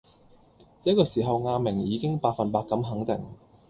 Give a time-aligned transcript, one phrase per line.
[0.83, 3.23] 這個時候阿明已經百份百咁肯定